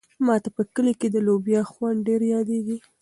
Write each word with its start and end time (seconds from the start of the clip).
ما 0.25 0.35
ته 0.43 0.49
په 0.55 0.61
کلي 0.73 0.93
کې 0.99 1.07
د 1.11 1.17
لوبیا 1.27 1.61
خوند 1.71 1.97
ډېر 2.07 2.21
یادېږي. 2.33 2.77